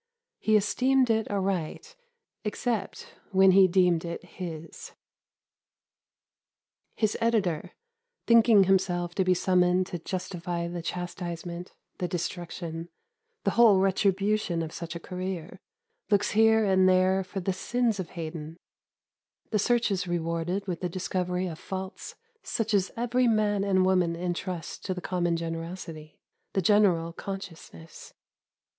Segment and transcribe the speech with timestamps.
[0.39, 1.95] He esteemed it aright,
[2.43, 4.93] except when he deemed it his.
[6.95, 7.73] His editor,
[8.25, 12.89] thinking himself to be summoned to justify the chastisement, the destruction,
[13.43, 15.59] the whole retribution of such a career,
[16.09, 18.57] looks here and there for the sins of Haydon;
[19.51, 24.15] the search is rewarded with the discovery of faults such as every man and woman
[24.15, 26.17] entrusts to the common generosity,
[26.53, 28.15] the general consciousness.